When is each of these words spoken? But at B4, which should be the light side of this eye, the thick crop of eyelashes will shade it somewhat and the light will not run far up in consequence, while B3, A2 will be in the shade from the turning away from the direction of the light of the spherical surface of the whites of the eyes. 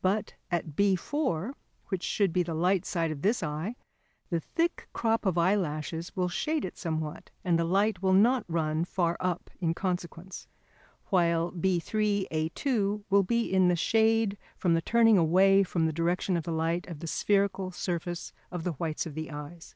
But 0.00 0.32
at 0.50 0.68
B4, 0.70 1.52
which 1.88 2.02
should 2.02 2.32
be 2.32 2.42
the 2.42 2.54
light 2.54 2.86
side 2.86 3.10
of 3.10 3.20
this 3.20 3.42
eye, 3.42 3.76
the 4.30 4.40
thick 4.40 4.88
crop 4.94 5.26
of 5.26 5.36
eyelashes 5.36 6.16
will 6.16 6.30
shade 6.30 6.64
it 6.64 6.78
somewhat 6.78 7.28
and 7.44 7.58
the 7.58 7.66
light 7.66 8.00
will 8.02 8.14
not 8.14 8.46
run 8.48 8.86
far 8.86 9.18
up 9.20 9.50
in 9.60 9.74
consequence, 9.74 10.48
while 11.10 11.52
B3, 11.52 12.26
A2 12.30 13.02
will 13.10 13.24
be 13.24 13.42
in 13.52 13.68
the 13.68 13.76
shade 13.76 14.38
from 14.56 14.72
the 14.72 14.80
turning 14.80 15.18
away 15.18 15.62
from 15.62 15.84
the 15.84 15.92
direction 15.92 16.38
of 16.38 16.44
the 16.44 16.50
light 16.50 16.86
of 16.86 17.00
the 17.00 17.06
spherical 17.06 17.70
surface 17.70 18.32
of 18.50 18.64
the 18.64 18.72
whites 18.72 19.04
of 19.04 19.14
the 19.14 19.30
eyes. 19.30 19.74